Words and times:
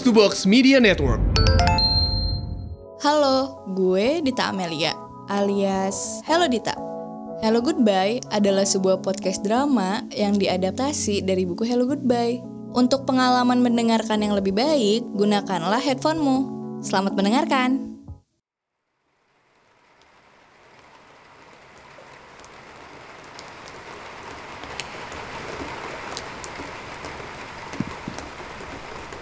To 0.00 0.16
Box 0.16 0.48
Media 0.48 0.80
Network. 0.80 1.20
Halo, 3.04 3.64
gue 3.76 4.24
Dita 4.24 4.48
Amelia, 4.48 4.96
alias 5.28 6.24
Hello 6.24 6.48
Dita. 6.48 6.72
Hello 7.44 7.60
Goodbye 7.60 8.24
adalah 8.32 8.64
sebuah 8.64 9.04
podcast 9.04 9.44
drama 9.44 10.04
yang 10.12 10.40
diadaptasi 10.40 11.20
dari 11.20 11.44
buku 11.44 11.68
Hello 11.68 11.84
Goodbye. 11.84 12.40
Untuk 12.72 13.04
pengalaman 13.04 13.60
mendengarkan 13.60 14.24
yang 14.24 14.32
lebih 14.32 14.56
baik, 14.56 15.04
gunakanlah 15.12 15.80
headphonemu. 15.84 16.48
Selamat 16.80 17.12
mendengarkan. 17.12 17.89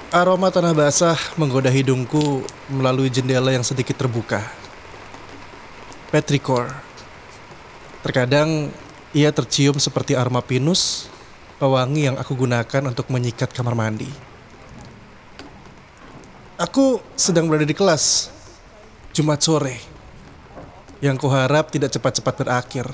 Aroma 0.08 0.48
tanah 0.48 0.72
basah 0.72 1.20
menggoda 1.36 1.68
hidungku 1.68 2.40
melalui 2.72 3.12
jendela 3.12 3.52
yang 3.52 3.60
sedikit 3.60 3.92
terbuka. 3.92 4.40
Petrichor. 6.08 6.72
Terkadang 8.00 8.72
ia 9.12 9.28
tercium 9.28 9.76
seperti 9.76 10.16
aroma 10.16 10.40
pinus, 10.40 11.12
pewangi 11.60 12.08
yang 12.08 12.16
aku 12.16 12.32
gunakan 12.40 12.88
untuk 12.88 13.12
menyikat 13.12 13.52
kamar 13.52 13.76
mandi. 13.76 14.08
Aku 16.56 17.04
sedang 17.12 17.44
berada 17.44 17.68
di 17.68 17.76
kelas, 17.76 18.32
Jumat 19.12 19.44
sore, 19.44 19.76
yang 21.04 21.20
kuharap 21.20 21.68
tidak 21.68 21.92
cepat-cepat 21.92 22.48
berakhir. 22.48 22.88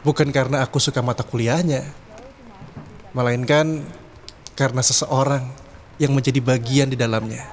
Bukan 0.00 0.32
karena 0.32 0.64
aku 0.64 0.80
suka 0.80 1.04
mata 1.04 1.20
kuliahnya, 1.20 1.84
melainkan 3.12 3.84
karena 4.56 4.80
seseorang 4.80 5.63
yang 5.98 6.12
menjadi 6.14 6.40
bagian 6.42 6.90
di 6.90 6.98
dalamnya. 6.98 7.46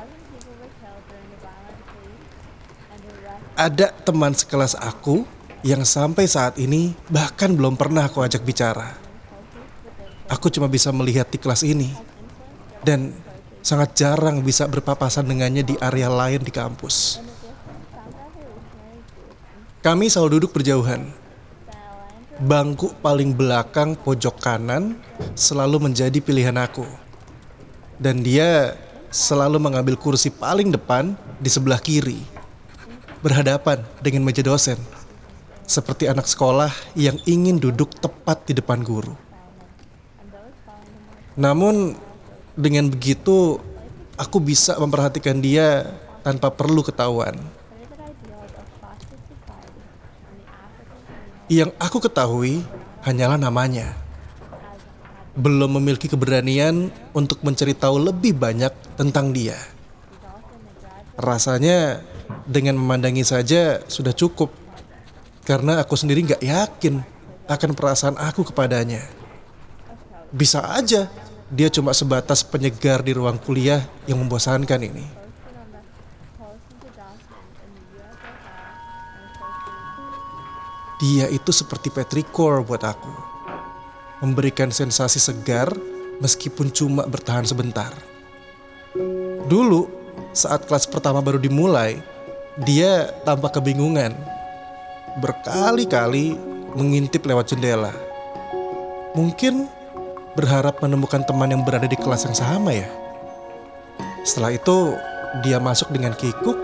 Ada 3.53 3.93
teman 4.01 4.33
sekelas 4.33 4.73
aku 4.73 5.21
yang 5.61 5.85
sampai 5.85 6.25
saat 6.25 6.57
ini 6.57 6.97
bahkan 7.11 7.53
belum 7.53 7.77
pernah 7.77 8.09
aku 8.09 8.25
ajak 8.25 8.41
bicara. 8.41 8.97
Aku 10.31 10.47
cuma 10.49 10.71
bisa 10.71 10.89
melihat 10.89 11.27
di 11.29 11.37
kelas 11.37 11.61
ini 11.61 11.91
dan 12.81 13.13
sangat 13.61 13.93
jarang 13.93 14.41
bisa 14.41 14.65
berpapasan 14.65 15.27
dengannya 15.27 15.61
di 15.61 15.75
area 15.77 16.09
lain 16.09 16.41
di 16.41 16.49
kampus. 16.49 17.21
Kami 19.85 20.09
selalu 20.09 20.41
duduk 20.41 20.57
berjauhan. 20.57 21.09
Bangku 22.41 22.97
paling 23.05 23.37
belakang 23.37 23.93
pojok 23.93 24.41
kanan 24.41 24.97
selalu 25.37 25.91
menjadi 25.91 26.17
pilihan 26.17 26.57
aku 26.57 27.10
dan 28.01 28.25
dia 28.25 28.73
selalu 29.13 29.61
mengambil 29.61 29.93
kursi 29.93 30.33
paling 30.33 30.73
depan 30.73 31.13
di 31.37 31.53
sebelah 31.53 31.77
kiri, 31.77 32.17
berhadapan 33.21 33.85
dengan 34.01 34.25
meja 34.25 34.41
dosen, 34.41 34.81
seperti 35.69 36.09
anak 36.09 36.25
sekolah 36.25 36.73
yang 36.97 37.21
ingin 37.29 37.61
duduk 37.61 37.93
tepat 38.01 38.41
di 38.49 38.57
depan 38.57 38.81
guru. 38.81 39.13
Namun, 41.37 41.93
dengan 42.57 42.89
begitu, 42.89 43.61
aku 44.17 44.41
bisa 44.41 44.81
memperhatikan 44.81 45.37
dia 45.37 45.85
tanpa 46.25 46.49
perlu 46.49 46.81
ketahuan. 46.81 47.37
Yang 51.45 51.75
aku 51.77 52.01
ketahui 52.01 52.63
hanyalah 53.03 53.35
namanya 53.35 53.91
belum 55.31 55.79
memiliki 55.79 56.11
keberanian 56.11 56.91
untuk 57.15 57.39
mencari 57.39 57.71
tahu 57.71 58.11
lebih 58.11 58.35
banyak 58.35 58.71
tentang 58.99 59.31
dia. 59.31 59.55
Rasanya 61.15 62.03
dengan 62.43 62.75
memandangi 62.75 63.23
saja 63.23 63.79
sudah 63.87 64.11
cukup, 64.11 64.51
karena 65.47 65.79
aku 65.79 65.95
sendiri 65.95 66.27
nggak 66.27 66.43
yakin 66.43 66.99
akan 67.47 67.71
perasaan 67.71 68.15
aku 68.19 68.51
kepadanya. 68.51 69.07
Bisa 70.31 70.63
aja 70.75 71.07
dia 71.51 71.67
cuma 71.67 71.91
sebatas 71.91 72.43
penyegar 72.43 73.03
di 73.03 73.11
ruang 73.11 73.35
kuliah 73.39 73.83
yang 74.07 74.19
membosankan 74.19 74.83
ini. 74.83 75.05
Dia 81.01 81.25
itu 81.33 81.49
seperti 81.49 81.89
Petricor 81.89 82.61
buat 82.61 82.85
aku 82.85 83.30
memberikan 84.21 84.69
sensasi 84.69 85.17
segar 85.17 85.73
meskipun 86.21 86.69
cuma 86.69 87.03
bertahan 87.09 87.43
sebentar. 87.43 87.89
Dulu, 89.49 89.89
saat 90.31 90.63
kelas 90.69 90.85
pertama 90.85 91.19
baru 91.19 91.41
dimulai, 91.41 91.99
dia 92.61 93.09
tampak 93.25 93.57
kebingungan. 93.57 94.13
Berkali-kali 95.19 96.37
mengintip 96.77 97.25
lewat 97.27 97.51
jendela. 97.51 97.91
Mungkin 99.11 99.67
berharap 100.39 100.79
menemukan 100.79 101.25
teman 101.27 101.51
yang 101.51 101.67
berada 101.67 101.89
di 101.89 101.99
kelas 101.99 102.23
yang 102.23 102.37
sama 102.37 102.71
ya. 102.71 102.87
Setelah 104.23 104.55
itu, 104.55 104.95
dia 105.43 105.59
masuk 105.59 105.91
dengan 105.91 106.15
kikuk. 106.15 106.55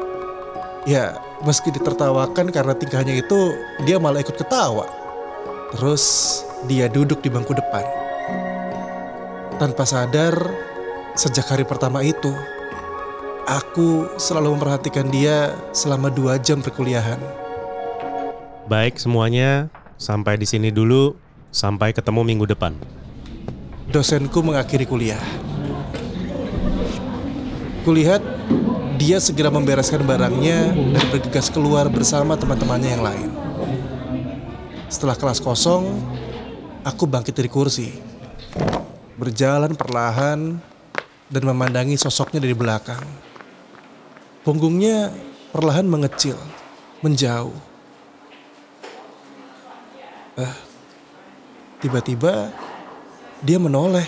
Ya, 0.88 1.20
meski 1.44 1.76
ditertawakan 1.76 2.54
karena 2.56 2.72
tingkahnya 2.72 3.20
itu, 3.20 3.52
dia 3.84 4.00
malah 4.00 4.24
ikut 4.24 4.40
ketawa. 4.40 4.88
Terus 5.76 6.47
dia 6.66 6.90
duduk 6.90 7.22
di 7.22 7.30
bangku 7.30 7.54
depan. 7.54 7.86
Tanpa 9.62 9.86
sadar, 9.86 10.34
sejak 11.14 11.46
hari 11.46 11.62
pertama 11.62 12.02
itu, 12.02 12.34
aku 13.46 14.10
selalu 14.18 14.58
memperhatikan 14.58 15.06
dia 15.14 15.54
selama 15.70 16.10
dua 16.10 16.42
jam 16.42 16.66
perkuliahan. 16.66 17.22
Baik 18.66 18.98
semuanya, 18.98 19.70
sampai 20.02 20.42
di 20.42 20.50
sini 20.50 20.74
dulu. 20.74 21.14
Sampai 21.48 21.96
ketemu 21.96 22.22
minggu 22.28 22.46
depan. 22.46 22.76
Dosenku 23.90 24.44
mengakhiri 24.44 24.84
kuliah. 24.84 25.24
Kulihat 27.88 28.20
dia 29.00 29.18
segera 29.24 29.48
membereskan 29.48 30.04
barangnya 30.04 30.76
dan 30.76 31.06
bergegas 31.08 31.48
keluar 31.48 31.88
bersama 31.88 32.36
teman-temannya 32.36 32.90
yang 33.00 33.04
lain. 33.08 33.30
Setelah 34.92 35.16
kelas 35.16 35.40
kosong, 35.40 35.88
Aku 36.88 37.04
bangkit 37.04 37.36
dari 37.36 37.52
kursi, 37.52 37.92
berjalan 39.20 39.76
perlahan 39.76 40.56
dan 41.28 41.44
memandangi 41.44 42.00
sosoknya 42.00 42.40
dari 42.40 42.56
belakang. 42.56 43.04
Punggungnya 44.48 45.12
perlahan 45.52 45.84
mengecil, 45.84 46.40
menjauh. 47.04 47.52
Eh, 50.40 50.56
tiba-tiba 51.84 52.56
dia 53.44 53.60
menoleh, 53.60 54.08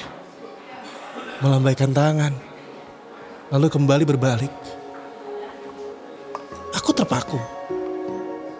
melambaikan 1.43 1.91
tangan, 1.91 2.31
lalu 3.51 3.67
kembali 3.67 4.07
berbalik. 4.07 4.53
Aku 6.79 6.95
terpaku. 6.95 7.43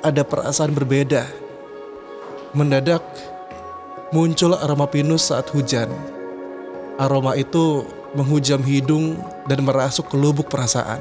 Ada 0.04 0.28
perasaan 0.28 0.76
berbeda. 0.76 1.24
Mendadak, 2.52 3.06
muncul 4.10 4.58
aroma 4.58 4.90
pinus 4.90 5.30
saat 5.30 5.46
hujan. 5.54 5.90
Aroma 6.98 7.38
itu 7.38 7.86
menghujam 8.18 8.60
hidung 8.66 9.22
dan 9.46 9.62
merasuk 9.62 10.10
ke 10.10 10.18
lubuk 10.18 10.50
perasaan. 10.50 11.00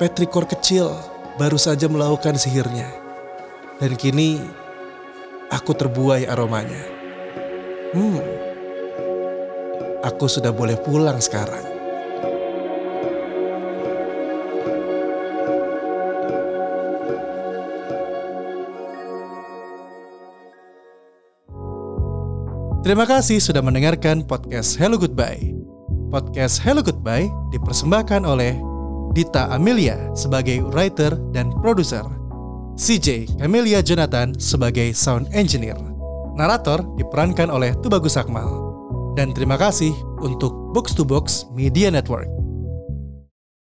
Petrikor 0.00 0.48
kecil 0.48 0.88
baru 1.36 1.60
saja 1.60 1.84
melakukan 1.84 2.40
sihirnya. 2.40 2.88
Dan 3.76 3.94
kini 3.94 4.40
aku 5.52 5.76
terbuai 5.76 6.24
aromanya. 6.26 6.82
Hmm, 7.92 8.18
aku 10.00 10.26
sudah 10.26 10.50
boleh 10.50 10.80
pulang 10.80 11.20
sekarang. 11.20 11.67
Terima 22.88 23.04
kasih 23.04 23.36
sudah 23.36 23.60
mendengarkan 23.60 24.24
podcast 24.24 24.80
Hello 24.80 24.96
Goodbye. 24.96 25.52
Podcast 26.08 26.56
Hello 26.56 26.80
Goodbye 26.80 27.28
dipersembahkan 27.52 28.24
oleh 28.24 28.56
Dita 29.12 29.52
Amelia 29.52 30.08
sebagai 30.16 30.64
writer 30.72 31.12
dan 31.36 31.52
produser. 31.60 32.00
CJ 32.80 33.36
Camelia 33.44 33.84
Jonathan 33.84 34.32
sebagai 34.40 34.96
sound 34.96 35.28
engineer. 35.36 35.76
Narator 36.32 36.80
diperankan 36.96 37.52
oleh 37.52 37.76
Tubagus 37.84 38.16
Akmal. 38.16 38.48
Dan 39.20 39.36
terima 39.36 39.60
kasih 39.60 39.92
untuk 40.24 40.56
Box 40.72 40.96
to 40.96 41.04
Box 41.04 41.44
Media 41.52 41.92
Network. 41.92 42.37